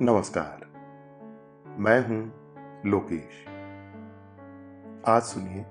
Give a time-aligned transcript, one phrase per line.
[0.00, 0.60] नमस्कार।
[1.78, 2.32] मैं हूँ
[2.86, 3.48] लोकेश।
[5.08, 5.66] आज सुनिए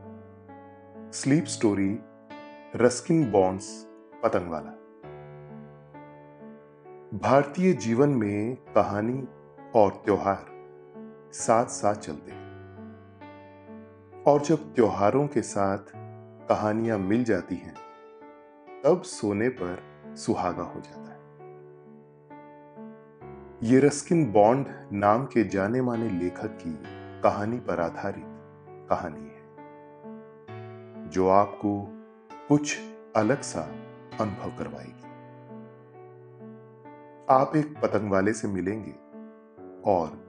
[1.12, 2.00] स्लीप स्टोरी
[2.76, 3.88] रस्किन बॉन्ड्स
[4.24, 4.70] पतंग वाला
[7.18, 9.28] भारतीय जीवन में कहानी
[9.76, 10.46] और त्योहार
[11.34, 12.48] साथ साथ चलते हैं।
[14.28, 15.84] और जब त्योहारों के साथ
[16.50, 17.76] कहानियाँ मिल जाती हैं,
[18.84, 19.84] तब सोने पर
[20.16, 21.17] सुहागा हो जाता है।
[23.64, 26.78] ये रस्किन बॉन्ड नाम के जाने माने लेखक की
[27.22, 28.24] कहानी पर आधारित
[28.90, 29.54] कहानी है,
[31.10, 31.88] जो आपको
[32.48, 32.78] कुछ
[33.16, 33.62] अलग सा
[34.20, 35.02] अनुभव करवाएगी।
[37.30, 38.92] आप एक पतंग वाले से मिलेंगे
[39.92, 40.28] और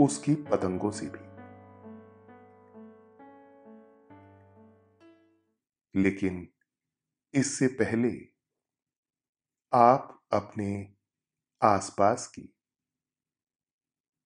[0.00, 1.24] उसकी पतंगों से भी।
[6.02, 6.48] लेकिन
[7.34, 8.20] इससे पहले
[9.74, 10.94] आप अपने
[11.62, 12.53] आसपास की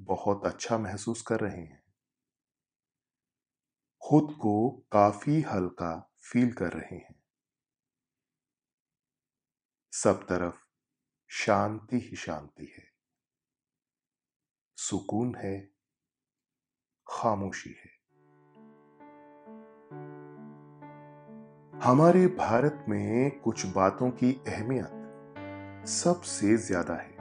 [0.00, 1.82] बहुत अच्छा महसूस कर रहे हैं।
[4.02, 7.14] खुद को काफ़ी हल्का फील कर रहे हैं।
[9.92, 10.56] सब तरफ़
[11.28, 12.84] शांति ही शांति है।
[14.76, 15.60] सुकून है,
[17.06, 17.96] खामोशी है।
[21.80, 27.15] हमारे भारत में कुछ बातों की अहमियत सबसे ज़्यादा है।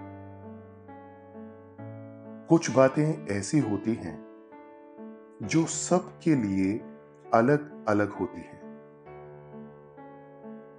[2.49, 4.25] कुछ बातें ऐसी होती हैं,
[5.43, 6.79] जो सबके लिए
[7.33, 8.61] अलग अलग होती हैं।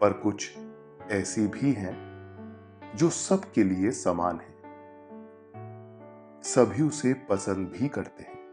[0.01, 0.59] पर कुछ
[1.11, 1.97] ऐसी भी हैं,
[2.97, 4.57] जो सबके लिए समान है।
[6.43, 8.49] सभी उसे पसंद भी करते हैं।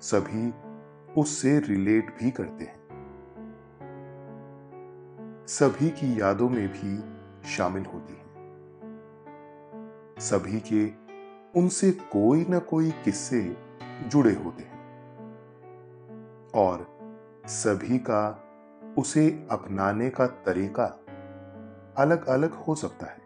[0.00, 0.52] सभी
[1.20, 2.84] उससे रिलेट भी करते हैं।
[5.46, 7.14] सभी की यादों में भी
[7.48, 8.24] शामिल होती है।
[10.20, 11.03] सभी के
[11.56, 13.56] उनसे कोई ना कोई किस्से
[14.06, 14.74] जुड़े होते हैं।
[16.54, 16.94] और
[17.46, 18.40] सभी का
[18.98, 20.84] उसे अपनाने का तरीका
[21.98, 23.24] अलग अलग हो सकता है।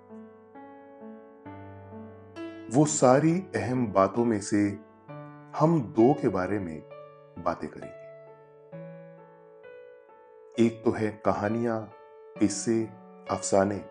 [2.68, 4.80] वो सारी अहम बातों में से
[5.58, 6.80] हम दो के बारे में
[7.38, 7.98] बातें करेंगे।
[10.66, 11.92] एक तो है कहानियाँ,
[12.38, 12.84] किस्से,
[13.30, 13.84] अफसाने,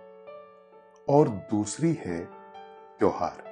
[1.10, 2.26] और दूसरी है
[3.00, 3.47] त्योहार।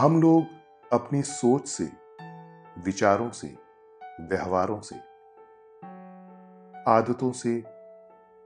[0.00, 0.44] हम लोग
[0.92, 1.84] अपनी सोच से,
[2.84, 3.58] विचारों से,
[4.20, 4.96] व्यवहारों से,
[6.90, 7.64] आदतों से,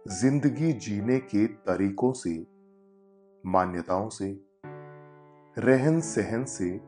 [0.09, 2.47] ज़िंदगी जीने के तरीकों से,
[3.47, 4.41] मान्यताओं से
[5.59, 6.81] रहन सहन से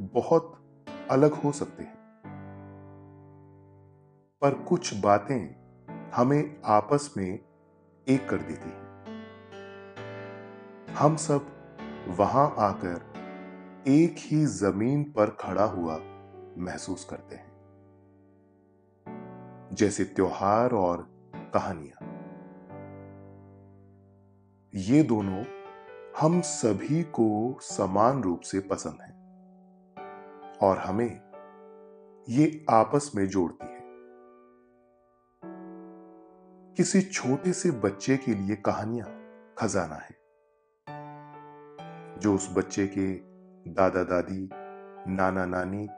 [0.00, 0.64] बहुत
[1.10, 1.96] अलग हो सकते हैं।
[4.42, 5.54] पर कुछ बातें
[6.14, 7.38] हमें आपस में
[8.08, 8.84] एक कर देती हैं।
[10.94, 11.46] हम सब
[12.08, 13.13] वहाँ आकर
[13.88, 15.96] एक ही ज़मीन पर खड़ा हुआ
[16.58, 17.52] महसूस करते हैं।
[19.72, 21.02] जैसे त्योहार और
[21.54, 22.06] कहानियाँ।
[24.74, 25.44] ये दोनों
[26.20, 29.14] हम सभी को समान रूप से पसंद हैं
[30.62, 31.20] और हमें
[32.28, 33.80] ये आपस में जोड़ती है।
[36.76, 39.08] किसी छोटे से बच्चे के लिए कहानियाँ
[39.58, 40.16] खजाना है,
[42.18, 43.33] जो उस बच्चे के
[43.68, 44.50] दादा दादी
[45.12, 45.88] नाना नानी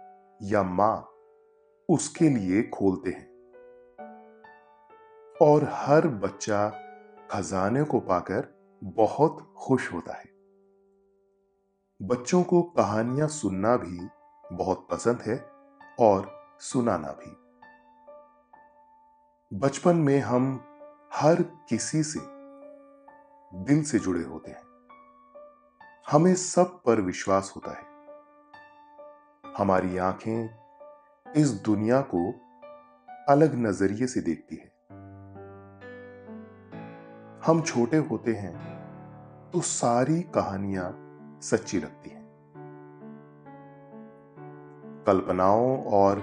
[0.43, 1.11] या माँ
[1.89, 3.37] उसके लिए खोलते हैं।
[5.43, 6.69] और हर बच्चा
[7.31, 10.37] खजाने को पाकर बहुत खुश होता है।
[12.03, 14.09] बच्चों को कहानियाँ सुनना भी
[14.53, 15.51] बहुत पसंद है
[16.01, 17.37] और सुनाना भी।
[19.59, 20.65] बचपन में हम
[21.15, 22.21] हर किसी से
[23.59, 24.66] दिल से जुड़े होते हैं।
[26.13, 30.49] हमें सब पर विश्वास होता है। हमारी आँखें
[31.37, 32.21] इस दुनिया को
[33.29, 34.71] अलग नज़रिए से देखती है।
[37.47, 38.55] हम छोटे होते हैं
[39.51, 40.87] तो सारी कहानियाँ
[41.43, 42.25] सच्ची लगती हैं।
[45.07, 46.23] कल्पनाओं और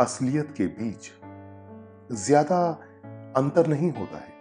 [0.00, 1.10] असलियत के बीच
[2.12, 2.60] ज़्यादा
[3.36, 4.32] अंतर नहीं होता है।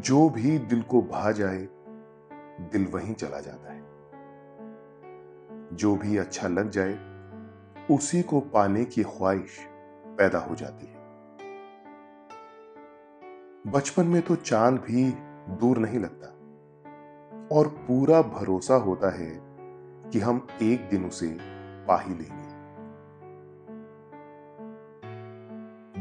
[0.00, 1.68] जो भी दिल को भा जाए
[2.60, 3.98] दिल वहीं चला जाता है।
[5.76, 6.98] जो भी अच्छा लग जाए,
[7.90, 9.58] उसी को पाने की ख्वाहिश
[10.06, 10.98] पैदा हो जाती है।
[13.72, 15.10] बचपन में तो चाँद भी
[15.56, 16.26] दूर नहीं लगता
[17.56, 19.40] और पूरा भरोसा होता है
[20.10, 21.38] कि हम एक दिन उसे
[21.86, 22.48] पा ही लेंगे।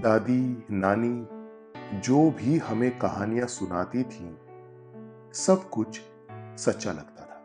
[0.02, 1.28] दादी, नानी,
[2.00, 4.38] जो भी हमें कहानियाँ सुनाती थी,
[5.34, 6.02] सब कुछ
[6.58, 7.38] सच्चा लगता था।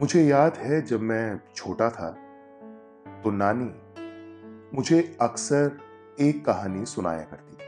[0.00, 2.10] मुझे याद है जब मैं छोटा था
[3.22, 3.82] तो नानी
[4.76, 5.78] मुझे अक्सर
[6.20, 7.66] एक कहानी सुनाया करती थी।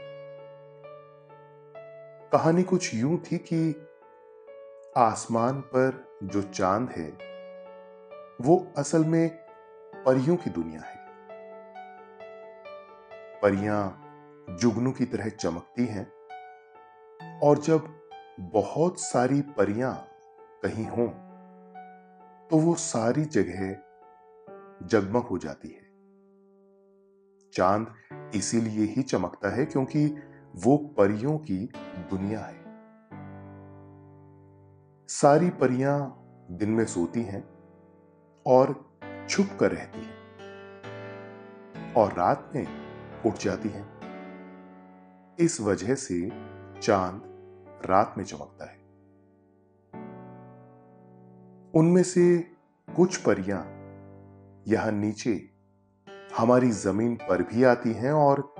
[2.31, 3.87] कहानी कुछ यूँ थी कि
[4.97, 7.09] आसमान पर जो चाँद है,
[8.41, 9.29] वो असल में
[10.05, 10.97] परियों की दुनिया है।
[13.41, 14.05] परियाँ
[14.49, 16.11] जुगनू की तरह चमकती हैं
[17.39, 17.98] और जब
[18.41, 20.07] बहुत सारी परियाँ
[20.63, 21.07] कहीं हों
[22.47, 23.71] तो वो सारी जगह
[24.87, 25.89] जगमग हो जाती है।
[27.53, 27.93] चाँद
[28.35, 30.05] इसीलिए ही चमकता है क्योंकि
[30.55, 31.57] वो परियों की
[31.99, 32.63] दुनिया है।
[35.07, 37.43] सारी परियाँ दिन में सोती हैं
[38.45, 38.95] और
[39.29, 40.19] छुप कर रहती हैं
[41.93, 42.67] और रात में
[43.25, 43.89] उठ जाती हैं।
[45.39, 46.29] इस वजह से
[46.81, 47.28] चाँद
[47.85, 48.79] रात में चमकता है।
[51.75, 52.39] उनमें से
[52.95, 53.79] कुछ परियाँ
[54.67, 55.49] यहाँ नीचे
[56.37, 58.53] हमारी ज़मीन पर भी आती हैं और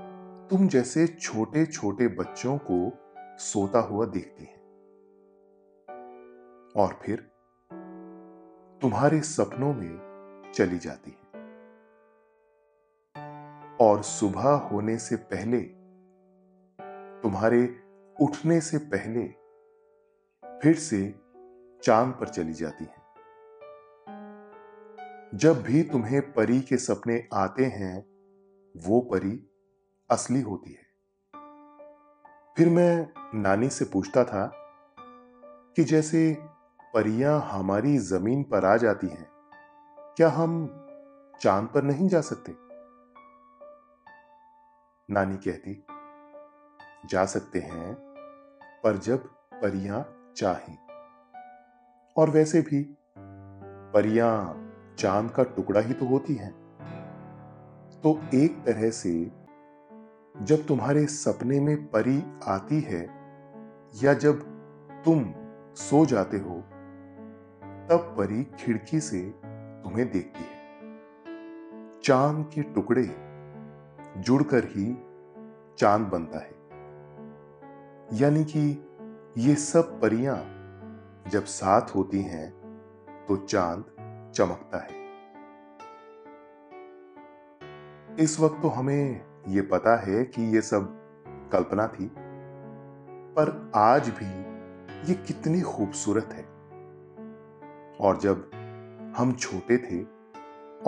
[0.50, 2.92] तुम जैसे छोटे छोटे बच्चों को
[3.38, 4.60] सोता हुआ देखती हैं।
[6.76, 7.20] और फिर
[8.82, 10.10] तुम्हारे सपनों में
[10.54, 11.30] चली जाती हैं।
[13.80, 15.60] और सुबह होने से पहले
[17.22, 17.89] तुम्हारे
[18.20, 19.28] उठने से पहले
[20.62, 21.20] फिर से
[21.82, 23.00] चाँद पर चली जाती हैं।
[25.34, 28.00] जब भी तुम्हें परी के सपने आते हैं,
[28.76, 29.50] वो परी
[30.10, 30.90] असली होती है।
[32.56, 34.52] फिर मैं नानी से पूछता था
[35.76, 36.36] कि जैसे
[36.94, 39.30] परियाँ हमारी ज़मीन पर आ जाती हैं,
[40.16, 40.66] क्या हम
[41.40, 42.52] चाँद पर नहीं जा सकते?
[45.14, 45.84] नानी कहती,
[47.06, 48.09] जा सकते हैं
[48.84, 49.18] पर जब
[49.54, 50.78] परियाँ चाहें।
[52.16, 52.96] और वैसे भी,
[53.94, 54.66] परियाँ
[54.98, 56.52] चाँद का टुकड़ा ही तो होती हैं।
[58.02, 59.32] तो एक तरह से,
[60.42, 63.02] जब तुम्हारे सपने में परी आती है,
[64.02, 64.42] या जब
[65.04, 65.34] तुम
[65.74, 66.54] सो जाते हो,
[67.90, 69.20] तब परी खिड़की से
[69.84, 70.60] तुम्हें देखती है।
[72.02, 73.16] चाँद के टुकड़े
[74.16, 74.94] जुड़कर ही
[75.78, 76.59] चाँद बनता है।
[78.12, 78.88] यानी कि
[79.38, 80.36] ये सब परियाँ
[81.28, 82.50] जब साथ होती हैं
[83.28, 83.84] तो चाँद
[84.34, 85.00] चमकता है।
[88.20, 90.88] इस वक्त तो हमें ये पता है कि ये सब
[91.52, 92.10] कल्पना थी,
[93.36, 94.30] पर आज भी
[95.08, 96.44] ये कितनी खूबसूरत है।
[98.00, 98.50] और जब
[99.16, 100.02] हम छोटे थे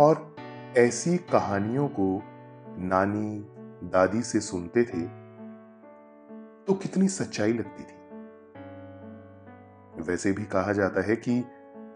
[0.02, 0.36] और
[0.76, 2.22] ऐसी कहानियों को
[2.78, 3.40] नानी
[3.88, 5.21] दादी से सुनते थे
[6.66, 8.02] तो कितनी सच्चाई लगती थी।
[10.02, 11.44] वैसे भी कहा जाता है कि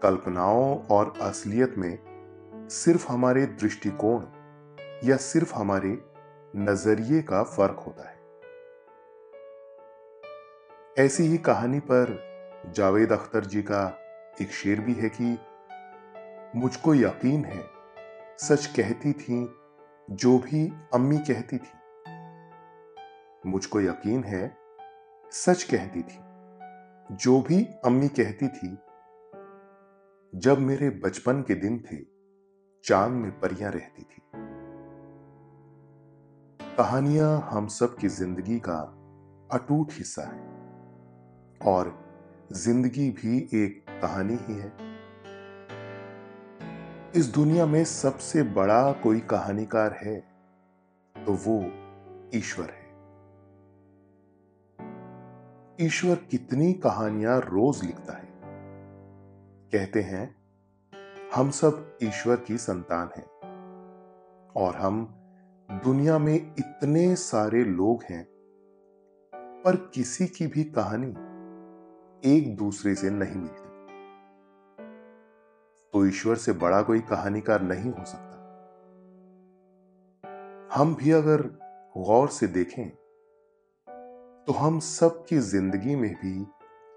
[0.03, 1.99] कल्पनाओं और असलियत में
[2.69, 4.21] सिर्फ़ हमारे दृष्टिकोण
[5.09, 6.05] या सिर्फ़ हमारे
[6.55, 8.17] नज़रिए का फ़र्क होता है।
[11.05, 12.27] ऐसी ही कहानी पर
[12.75, 13.99] जावेद अख्तर जी का
[14.41, 15.39] एक शेर भी है कि
[16.55, 17.63] मुझको यकीन है,
[18.37, 19.55] सच कहती थी
[20.09, 21.71] जो भी अम्मी कहती थी।
[23.45, 24.56] मुझको यकीन है
[25.31, 26.19] सच कहती थी।
[27.15, 28.77] जो भी अम्मी कहती थी,
[30.33, 31.97] जब मेरे बचपन के दिन थे,
[32.83, 34.21] चाँद में परियाँ रहती थी।
[36.59, 38.79] कहानियाँ हम सब की ज़िंदगी का
[39.49, 40.41] अटूट हिस्सा है,
[41.65, 41.93] और
[42.55, 44.71] ज़िंदगी भी एक कहानी ही है।
[47.15, 50.19] इस दुनिया में सबसे बड़ा कोई कहानीकार है
[51.15, 51.61] तो वो
[52.35, 52.86] ईश्वर है।
[55.81, 58.27] ईश्वर कितनी कहानियाँ रोज लिखता है।
[59.71, 60.35] कहते हैं,
[61.35, 63.25] हम सब ईश्वर की संतान हैं
[64.57, 65.15] और हम
[65.71, 68.27] दुनिया में इतने सारे लोग हैं,
[69.35, 71.11] पर किसी की भी कहानी
[72.35, 73.69] एक दूसरे से नहीं मिलती।
[75.93, 78.37] तो ईश्वर से बड़ा कोई कहानीकार नहीं हो सकता।
[80.73, 81.41] हम भी अगर
[81.97, 83.06] गौर से देखें
[84.47, 86.47] तो हम सब की ज़िंदगी में भी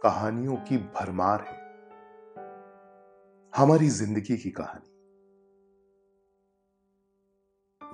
[0.03, 1.57] कहानियों की भरमार है।
[3.57, 4.91] हमारी ज़िंदगी की कहानी।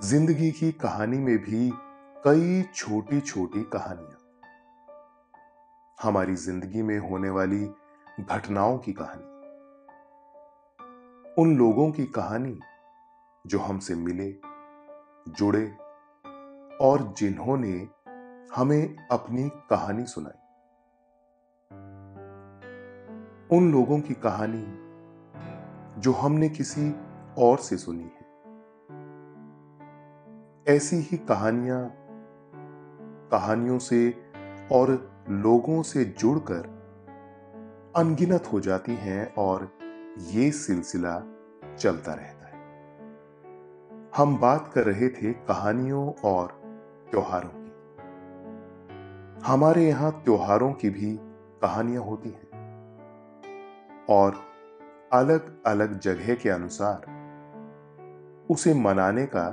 [0.07, 1.71] ज़िंदगी की कहानी में भी
[2.25, 4.19] कई छोटी छोटी कहानियाँ।
[6.01, 7.65] हमारी ज़िंदगी में होने वाली
[8.19, 9.25] घटनाओं की कहानी।
[11.41, 12.59] उन लोगों की कहानी
[13.47, 14.31] जो हमसे मिले,
[15.31, 15.67] जुड़े
[16.81, 17.96] और जिन्होंने
[18.55, 20.43] हमें अपनी कहानी सुनाई।
[23.57, 24.65] उन लोगों की कहानी
[26.01, 26.95] जो हमने किसी
[27.37, 28.27] और से सुनी है।
[30.75, 31.93] ऐसी ही कहानियाँ
[33.31, 34.31] कहानियों से
[34.71, 36.77] और लोगों से जुड़कर
[37.95, 39.77] अनगिनत हो जाती हैं और
[40.19, 41.23] ये सिलसिला
[41.77, 42.57] चलता रहता है।
[44.17, 46.47] हम बात कर रहे थे कहानियों और
[47.11, 47.56] त्योहारों
[49.45, 51.19] हमारे यहाँ त्योहारों की भी
[51.61, 52.47] कहानियाँ होती हैं।
[54.09, 54.35] और
[55.13, 57.17] अलग अलग जगह के अनुसार
[58.51, 59.49] उसे मनाने का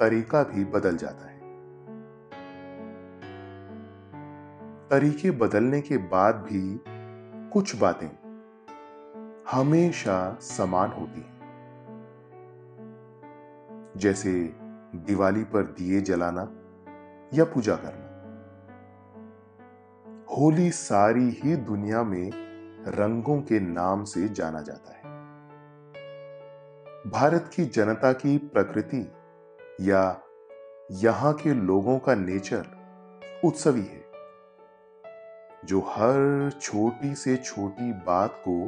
[0.00, 1.40] तरीका भी बदल जाता है।
[4.88, 6.80] तरीके बदलने के बाद भी
[7.50, 8.10] कुछ बातें
[9.50, 11.36] हमेशा समान होती हैं।
[13.96, 14.54] जैसे
[14.94, 16.42] दिवाली पर दिए जलाना
[17.34, 18.05] या पूजा करना।
[20.38, 22.30] होली सारी ही दुनिया में
[22.88, 25.02] रंगों के नाम से जाना जाता है।
[27.10, 29.12] भारत की जनता की प्रकृति
[29.80, 30.20] या
[30.90, 32.66] यहाँ के लोगों का नेचर
[33.44, 34.04] उत्सवी है,
[35.64, 38.66] जो हर छोटी से छोटी बात को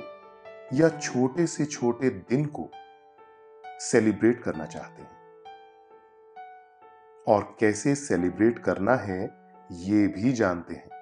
[0.73, 2.71] या छोटे से छोटे दिन को
[3.67, 5.19] सेलिब्रेट करना चाहते हैं।
[7.29, 9.31] और कैसे सेलिब्रेट करना है,
[9.73, 10.98] ये भी जानते हैं।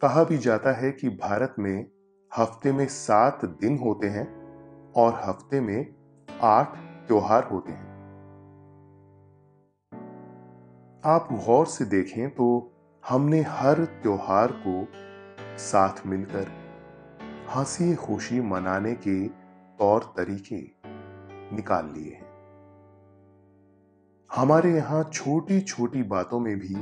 [0.00, 1.86] कहा भी जाता है कि भारत में
[2.32, 4.26] हफ़्ते में सात दिन होते हैं
[4.92, 5.94] और हफ़्ते में
[6.40, 6.76] आठ
[7.08, 7.86] त्योहार होते हैं।
[11.04, 12.46] आप गौर से देखें तो
[13.04, 14.86] हमने हर त्योहार को
[15.58, 16.46] साथ मिलकर
[17.56, 19.28] हँसी खुशी मनाने के
[19.78, 20.60] तौर तरीके
[21.56, 22.26] निकाल लिए हैं।
[24.30, 26.76] हमारे यहाँ छोटी छोटी बातों में भी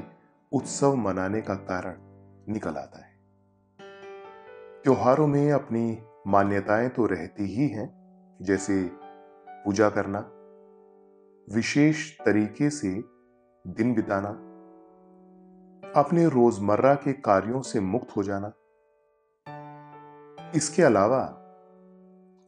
[0.53, 1.97] उत्सव मनाने का कारण
[2.53, 3.06] निकल आता है।
[4.87, 7.87] त्योहारों में अपनी मान्यताएँ तो रहती ही हैं,
[8.43, 8.91] जैसे
[9.49, 10.19] पूजा करना,
[11.55, 13.05] विशेष तरीके से
[13.67, 14.29] दिन बिताना,
[16.01, 18.53] अपने रोज़मर्रा के कार्यों से मुक्त हो जाना।
[20.55, 21.35] इसके अलावा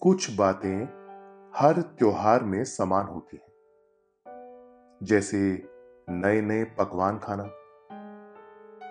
[0.00, 0.85] कुछ बातें
[1.57, 3.52] हर त्योहार में समान होती हैं,
[5.02, 5.68] जैसे
[6.11, 7.50] नए नए पकवान खाना,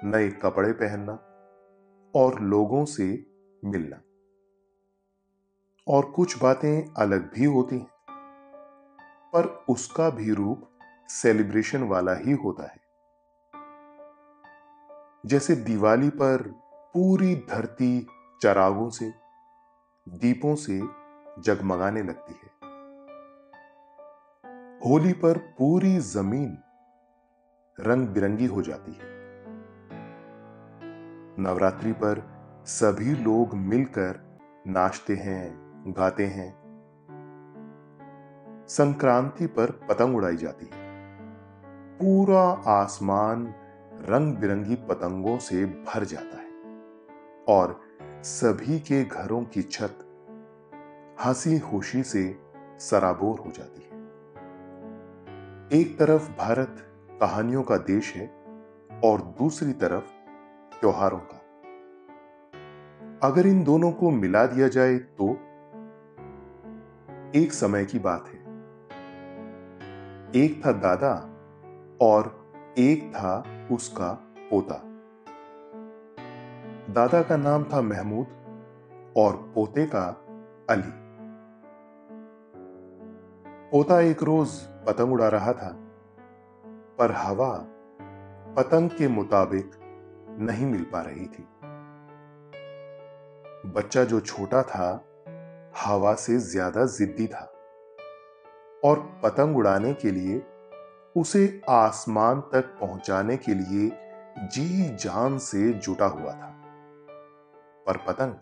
[0.03, 1.13] नए कपड़े पहनना
[2.15, 3.26] और लोगों से
[3.65, 4.01] मिलना।
[5.87, 7.89] और कुछ बातें अलग भी होती हैं,
[9.33, 10.69] पर उसका भी रूप
[11.09, 12.87] सेलिब्रेशन वाला ही होता है।
[15.25, 16.41] जैसे दिवाली पर
[16.93, 18.07] पूरी धरती
[18.41, 19.13] चरागों से,
[20.09, 20.81] दीपों से
[21.41, 22.57] जगमगाने लगती है।
[24.89, 26.57] होली पर पूरी ज़मीन
[27.79, 29.17] रंग बिरंगी हो जाती है।
[31.39, 32.36] नवरात्रि पर
[32.67, 35.57] सभी लोग मिलकर नाचते हैं,
[35.97, 36.57] गाते हैं।
[38.69, 40.91] संक्रांति पर पतंग उड़ाई जाती है।
[41.97, 43.53] पूरा आसमान
[43.93, 46.51] रंग बिरंगी पतंगों से भर जाता है
[47.47, 47.81] और
[48.23, 49.99] सभी के घरों की छत
[51.25, 52.39] हँसी खुशी से
[52.79, 53.97] सराबोर हो जाती है।
[55.81, 56.75] एक तरफ़ भारत
[57.21, 58.27] कहानियों का देश है
[59.03, 60.11] और दूसरी तरफ़
[60.79, 61.36] त्योहारों का।
[63.23, 65.29] अगर इन दोनों को मिला दिया जाए तो
[67.35, 68.39] एक समय की बात है।
[70.35, 71.13] एक था दादा
[72.01, 72.29] और
[72.77, 74.11] एक था उसका
[74.51, 74.81] पोता।
[76.93, 80.05] दादा का नाम था महमूद और पोते का
[80.69, 80.91] अली।
[83.71, 84.49] पोता एक रोज
[84.87, 85.75] पतंग उड़ा रहा था,
[86.99, 87.53] पर हवा
[88.57, 89.71] पतंग के मुताबिक
[90.39, 91.47] नहीं मिल पा रही थी।
[93.67, 95.03] बच्चा जो छोटा था,
[95.77, 97.43] हवा से ज़्यादा जिद्दी था
[98.83, 100.41] और पतंग उड़ाने के लिए,
[101.15, 103.89] उसे आसमान तक पहुँचाने के लिए
[104.47, 106.53] जी जान से जुटा हुआ था।
[107.87, 108.33] पर पतंग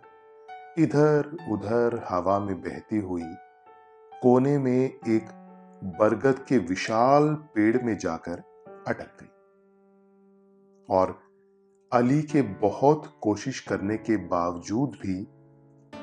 [0.80, 3.36] इधर उधर हवा में बहती हुई,
[4.22, 5.30] कोने में एक
[6.00, 8.44] बरगद के विशाल पेड़ में जाकर
[8.88, 9.30] अटक गई
[10.90, 11.20] और
[11.96, 15.28] अली के बहुत कोशिश करने के बावजूद भी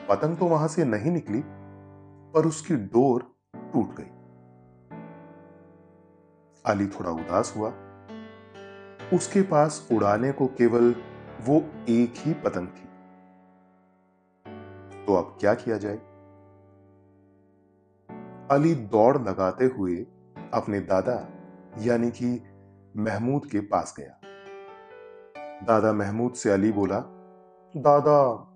[0.09, 1.43] पतंग तो वहाँ से नहीं निकली,
[2.33, 4.11] पर उसकी डोर टूट गई।
[6.67, 7.69] अली थोड़ा उदास हुआ।
[9.15, 10.95] उसके पास उड़ाने को केवल
[11.41, 12.89] वो एक ही पतंग थी।
[15.07, 15.97] तो अब क्या किया जाए?
[18.51, 19.97] अली दौड़ लगाते हुए
[20.55, 21.29] अपने दादा,
[21.79, 22.43] यानी कि
[22.97, 24.32] महमूद के पास गया।
[25.63, 26.99] दादा महमूद से अली बोला,
[27.77, 28.49] दादा,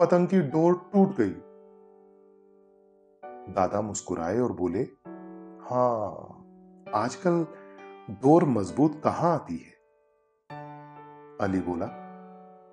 [0.00, 1.34] पतंग की डोर टूट गई।
[3.52, 4.80] दादा मुस्कुराए और बोले,
[5.70, 6.28] हाँ,
[6.94, 7.46] आजकल
[8.10, 9.72] डोर मज़बूत कहाँ आती है?
[11.40, 11.86] अली बोला,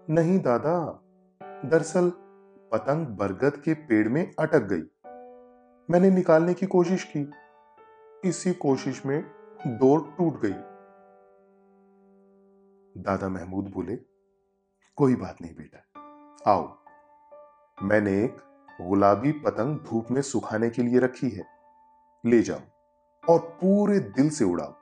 [0.10, 1.02] नहीं दादा,
[1.66, 2.10] दरअसल
[2.72, 4.84] पतंग बरगद के पेड़ में अटक गई।
[5.90, 7.32] मैंने निकालने की कोशिश की।
[8.30, 9.26] इसी कोशिश में
[9.68, 10.69] डोर टूट गई।
[13.00, 13.96] दादा महमूद बोले,
[14.98, 16.78] कोई बात नहीं बेटा, आओ।
[17.84, 18.38] मैंने एक
[18.82, 21.46] गुलाबी पतंग धूप में सुखाने के लिए रखी है।
[22.26, 22.60] ले जाओ
[23.24, 24.74] और पूरे दिल से उड़ाओ।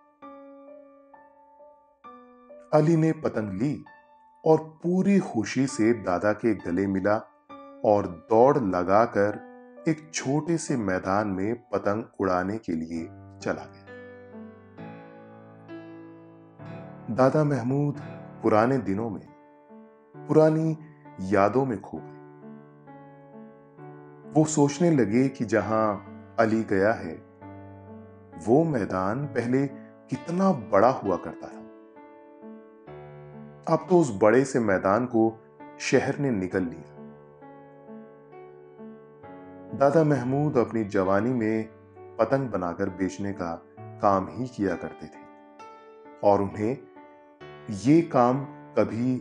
[2.74, 3.84] अली ने पतंग ली
[4.46, 7.18] और पूरी खुशी से दादा के गले मिला
[7.86, 9.46] और दौड़ लगाकर
[9.88, 13.04] एक छोटे से मैदान में पतंग उड़ाने के लिए
[13.40, 13.87] चला गया।
[17.12, 17.96] दादा महमूद
[18.44, 19.28] पुराने दिनों में,
[20.28, 20.78] पुरानी
[21.22, 22.18] यादों में खो गए।
[24.32, 26.06] वो सोचने लगे कि जहाँ
[26.40, 27.14] अली गया है,
[28.48, 29.68] वो मैदान पहले
[30.10, 31.62] कितना बड़ा हुआ करता था।
[33.74, 35.40] अब तो उस बड़े से मैदान को
[35.80, 36.94] शहर ने निकल लिया।
[39.78, 41.64] दादा महमूद अपनी जवानी में
[42.20, 45.26] पतंग बनाकर बेचने का काम ही किया करते थे
[46.24, 46.87] और उन्हें
[47.70, 48.46] ये काम
[48.78, 49.18] कभी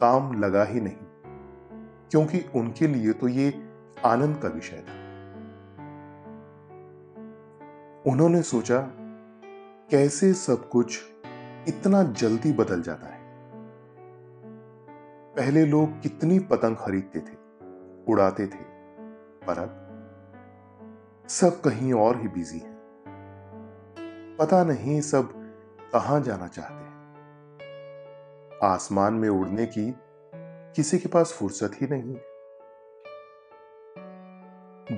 [0.00, 0.96] काम लगा ही नहीं,
[2.10, 3.48] क्योंकि उनके लिए तो ये
[4.04, 4.94] आनंद का विषय था।
[8.10, 8.78] उन्होंने सोचा,
[9.90, 11.00] कैसे सब कुछ
[11.68, 13.20] इतना जल्दी बदल जाता है?
[15.36, 17.36] पहले लोग कितनी पतंग खरीदते थे,
[18.12, 18.64] उड़ाते थे,
[19.46, 19.82] पर अब
[21.28, 22.76] सब कहीं और ही बिज़ी हैं।
[24.40, 25.32] पता नहीं सब
[25.92, 26.85] कहाँ जाना चाहते।
[28.62, 29.94] आसमान में उड़ने की
[30.76, 32.16] किसी के पास फुर्सत ही नहीं।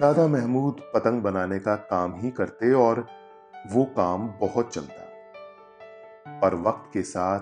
[0.01, 3.07] दादा महमूद पतंग बनाने का काम ही करते और
[3.73, 5.09] वो काम बहुत चलता।
[6.41, 7.41] पर वक्त के साथ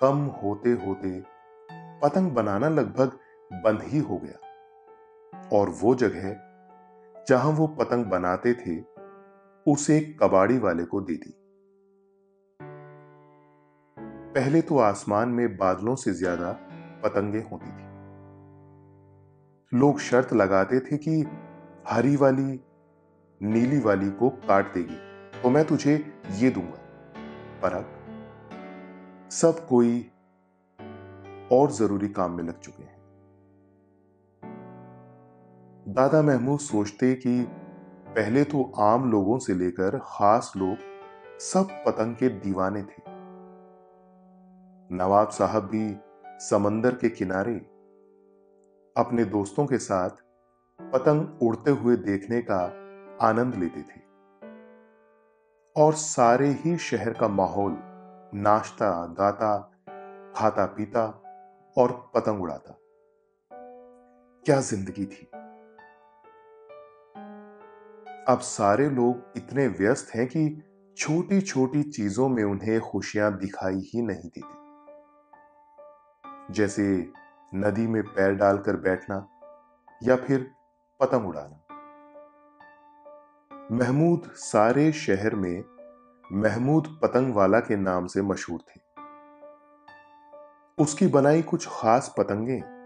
[0.00, 1.22] कम होते होते
[1.72, 3.18] पतंग बनाना लगभग
[3.52, 4.48] बंद ही हो गया।
[5.52, 6.36] और वो जगह
[7.28, 8.84] जहाँ वो पतंग बनाते थे,
[9.72, 11.37] उसे कबाड़ी वाले को दे दी।
[14.38, 16.50] पहले तो आसमान में बादलों से ज़्यादा
[17.04, 17.86] पतंगे होती थी।
[19.72, 21.14] लोग शर्त लगाते थे कि
[21.88, 22.60] हरी वाली,
[23.40, 24.98] नीली वाली को काट देगी
[25.42, 25.94] तो मैं तुझे
[26.36, 26.78] ये दूँगा।
[27.62, 29.98] पर अब सब कोई
[31.52, 32.96] और ज़रूरी काम में लग चुके हैं।
[35.94, 37.40] दादा महमूद सोचते कि
[38.08, 40.76] पहले तो आम लोगों से लेकर खास लोग
[41.42, 43.07] सब पतंग के दीवाने थे।
[44.92, 45.96] नवाब साहब भी
[46.40, 47.54] समंदर के किनारे
[48.96, 50.10] अपने दोस्तों के साथ
[50.80, 52.60] पतंग उड़ते हुए देखने का
[53.26, 54.00] आनंद लेते थे।
[55.76, 57.76] और सारे ही शहर का माहौल
[58.34, 59.58] नाश्ता गाता
[60.36, 61.04] खाता पीता
[61.76, 62.78] और पतंग उड़ाता।
[64.44, 65.28] क्या ज़िंदगी थी।
[68.28, 70.62] अब सारे लोग इतने व्यस्त हैं कि
[70.96, 74.67] छोटी छोटी चीज़ों में उन्हें खुशियाँ दिखाई ही नहीं देती।
[76.50, 77.12] जैसे
[77.54, 79.28] नदी में पैर डालकर बैठना
[80.02, 80.50] या फिर
[81.00, 81.64] पतंग उड़ाना।
[83.72, 85.64] महमूद सारे शहर में
[86.32, 88.80] महमूद पतंग वाला के नाम से मशहूर थे।
[90.82, 92.78] उसकी बनाई कुछ खास पतंगें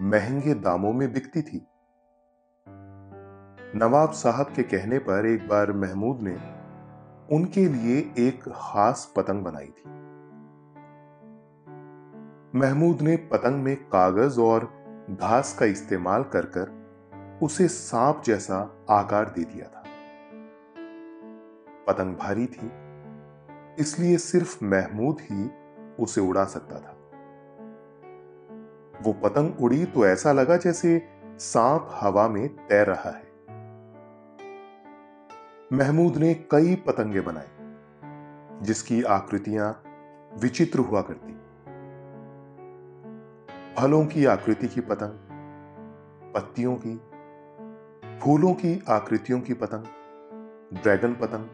[0.00, 1.66] महँगे दामों में बिकती थी।
[3.76, 6.36] नवाब साहब के कहने पर एक बार महमूद ने
[7.36, 9.99] उनके लिए एक खास पतंग बनाई थी।
[12.54, 14.64] महमूद ने पतंग में कागज़ और
[15.10, 19.82] घास का इस्तेमाल कर कर उसे सांप जैसा आकार दे दिया था।
[21.86, 22.70] पतंग भारी थी,
[23.78, 25.50] इसलिए सिर्फ़ महमूद ही
[26.00, 26.96] उसे उड़ा सकता था।
[29.02, 31.08] वो पतंग उड़ी तो ऐसा लगा जैसे
[31.38, 33.24] सांप हवा में तैर रहा है।
[35.72, 37.52] महमूद ने कई पतंगे बनाई,
[38.62, 39.82] जिसकी आकृतियाँ
[40.38, 41.36] विचित्र हुआ करती।
[43.78, 45.12] फलों की आकृति की पतंग,
[46.34, 46.94] पत्तियों की,
[48.18, 49.84] फूलों की आकृतियों की पतंग,
[50.82, 51.48] ड्रैगन पतंग।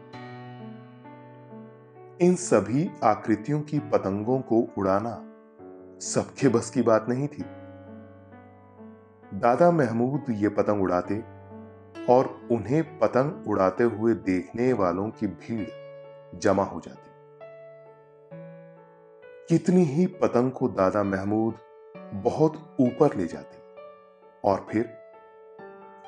[2.21, 5.13] इन सभी आकृतियों की पतंगों को उड़ाना
[5.99, 7.43] सबके बस की बात नहीं थी।
[9.33, 11.23] दादा महमूद ये पतंग उड़ाते
[12.09, 15.67] और उन्हें पतंग उड़ाते हुए देखने वालों की भीड़
[16.39, 17.07] जमा हो जाती।
[19.49, 21.53] कितनी ही पतंग को दादा महमूद
[22.13, 23.57] बहुत ऊपर ले जाते
[24.43, 24.89] और फिर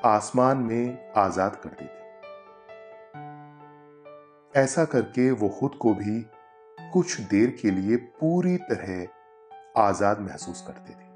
[0.05, 1.97] आसमान में आज़ाद कर देते
[4.59, 6.25] ऐसा करके वो खुद को भी
[6.93, 9.07] कुछ देर के लिए पूरी तरह
[9.81, 11.07] आज़ाद महसूस करते थे।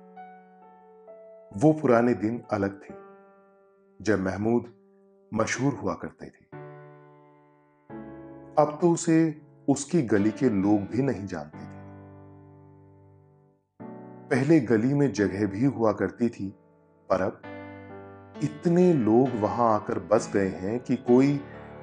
[1.60, 2.93] वो पुराने दिन अलग थे,
[4.00, 4.74] जब महमूद
[5.34, 6.46] मशहूर हुआ करते थे।
[8.63, 11.73] अब तो उसे उसकी गली के लोग भी नहीं जानते थे।
[14.34, 16.50] पहले गली में जगह भी हुआ करती थी,
[17.10, 17.41] पर अब
[18.43, 21.38] इतने लोग वहाँ आकर बस गए हैं कि कोई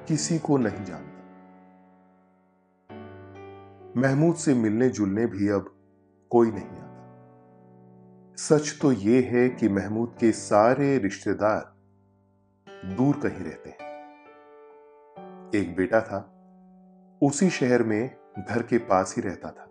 [0.07, 1.17] किसी को नहीं जानता।
[3.97, 5.75] महमूद से मिलने जुलने भी अब
[6.29, 7.15] कोई नहीं आता।
[8.37, 11.75] सच तो यह है कि महमूद के सारे रिश्तेदार
[12.85, 13.89] दूर कहीं रहते हैं।
[15.55, 16.33] एक बेटा था,
[17.23, 18.15] उसी शहर में
[18.49, 19.70] घर के पास ही रहता था।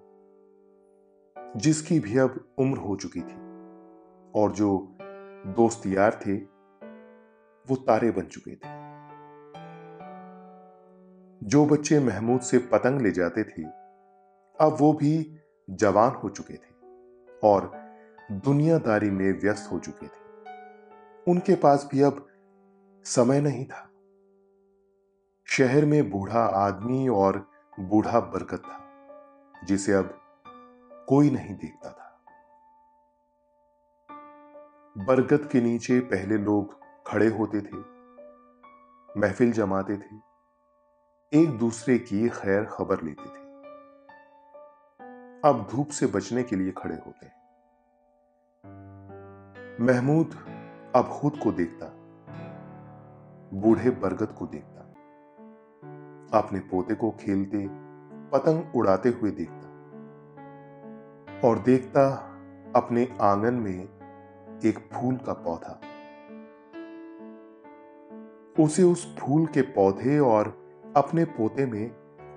[1.57, 3.51] जिसकी भी अब उम्र हो चुकी थी।
[4.35, 4.97] और जो
[5.47, 6.37] दोस्त यार थे,
[7.71, 8.81] वो तारे बन चुके थे।
[11.43, 13.63] जो बच्चे महमूद से पतंग ले जाते थे,
[14.61, 15.39] अब वो भी
[15.71, 16.75] जवान हो चुके थे
[17.45, 17.73] और
[18.33, 20.21] दुनियादारी में व्यस्त हो चुके थे।
[21.29, 22.27] उनके पास भी अब
[23.05, 23.91] समय नहीं था।
[25.45, 27.49] शहर में बूढ़ा आदमी और
[27.81, 28.81] बूढ़ा बरकत था,
[29.65, 30.20] जिसे अब
[31.11, 32.09] कोई नहीं देखता था।
[34.97, 36.75] बरगद के नीचे पहले लोग
[37.07, 37.79] खड़े होते थे,
[39.21, 40.17] महफिल जमाते थे,
[41.33, 43.43] एक दूसरे की खैर खबर लेते थे।
[45.45, 47.39] अब धूप से बचने के लिए खड़े होते हैं।
[49.81, 50.35] महमूद
[50.97, 51.87] अब खुद को देखता,
[53.61, 54.81] बूढ़े बरगद को देखता,
[56.39, 57.67] अपने पोते को खेलते,
[58.31, 59.60] पतंग उड़ाते हुए देखता।
[61.45, 62.17] और देखता
[62.77, 63.83] अपने आँगन में
[64.65, 65.81] एक फूल का पौधा।
[68.65, 70.47] उसे उस फूल के पौधे और
[70.97, 71.91] अपने पोते में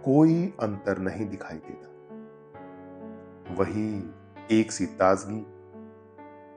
[0.06, 1.88] कोई अंतर नहीं दिखाई देता।
[3.54, 4.12] वही
[4.60, 5.42] एक सी ताजगी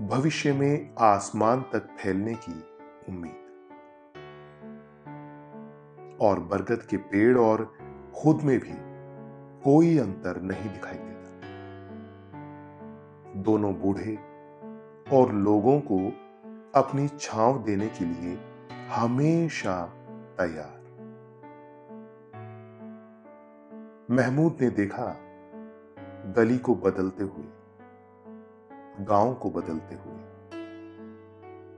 [0.06, 2.64] भविष्य में आसमान तक फैलने की
[3.08, 3.42] उम्मीद।
[6.20, 7.74] और बरगद के पेड़ और
[8.14, 8.74] खुद में भी
[9.64, 11.15] कोई अंतर नहीं दिखाई देता।
[13.36, 14.14] दोनों बूढ़े
[15.12, 15.98] और लोगों को
[16.74, 18.38] अपनी छांव देने के लिए
[18.88, 19.84] हमेशा
[20.40, 20.76] तैयार।
[24.10, 25.16] महमूद ने देखा,
[26.36, 27.44] गली को बदलते हुए,
[29.04, 30.20] गाँव को बदलते हुए,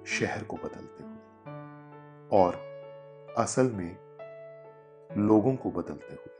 [0.06, 1.18] शहर को बदलते हुए,
[2.32, 2.60] और
[3.38, 3.96] असल में
[5.16, 6.34] लोगों को बदलते हुए।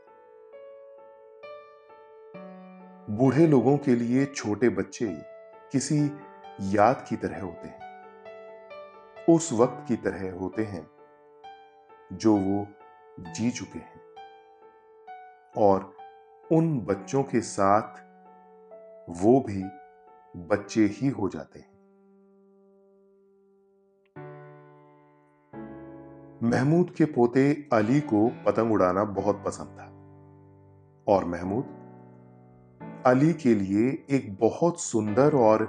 [3.09, 5.17] बूढ़े लोगों के लिए छोटे बच्चे
[5.71, 6.11] किसी
[6.61, 7.79] याद की तरह होते हैं,
[9.29, 10.89] उस वक्त की तरह होते हैं
[12.13, 12.67] जो वो
[13.19, 14.01] जी चुके हैं।
[15.57, 15.93] और
[16.51, 17.97] उन बच्चों के साथ
[19.09, 19.63] वो भी
[20.37, 21.79] बच्चे ही हो जाते हैं।
[26.43, 29.89] महमूद के पोते अली को पतंग उड़ाना बहुत पसंद था
[31.13, 31.78] और महमूद
[33.05, 35.61] अली के लिए एक बहुत सुंदर और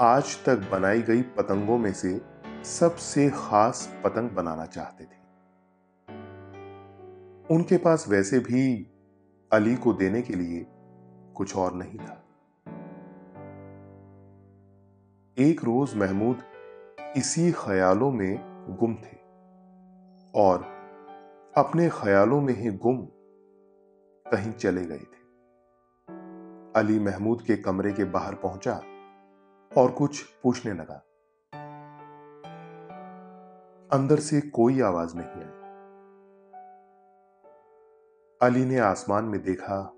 [0.00, 2.20] आज तक बनाई गई पतंगों में से
[2.64, 5.20] सबसे खास पतंग बनाना चाहते थे।
[7.54, 8.92] उनके पास वैसे भी
[9.52, 10.66] अली को देने के लिए
[11.36, 12.18] कुछ और नहीं था।
[15.36, 16.42] एक रोज महमूद
[17.16, 18.38] इसी ख्यालों में
[18.80, 19.16] गुम थे
[20.34, 20.64] और
[21.56, 23.06] अपने ख्यालों में ही गुम
[24.26, 25.21] कहीं चले गए थे।
[26.76, 28.74] अली महमूद के कमरे के बाहर पहुँचा
[29.78, 30.94] और कुछ पूछने लगा।
[33.92, 35.62] अंदर से कोई आवाज़ नहीं आई।
[38.42, 39.92] अली ने आसमान में देखा,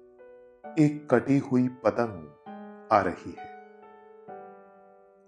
[0.78, 3.54] एक कटी हुई पतंग आ रही है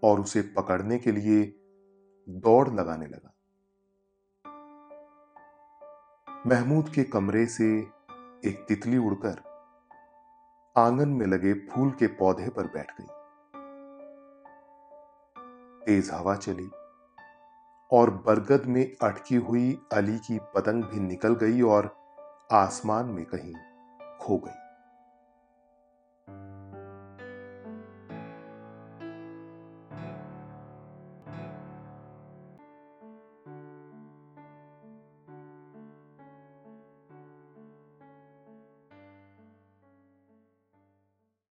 [0.04, 1.44] और उसे पकड़ने के लिए
[2.28, 3.32] दौड़ लगाने लगा।
[6.46, 7.78] महमूद के कमरे से
[8.44, 9.56] एक तितली उड़कर
[10.79, 13.07] आँगन में लगे फूल के पौधे पर बैठ गई।
[15.87, 16.69] तेज हवा चली
[17.93, 21.97] और बरगद में अटकी हुई अली की पतंग भी निकल गई और
[22.53, 23.55] आसमान में कहीं
[24.19, 24.65] खो गई।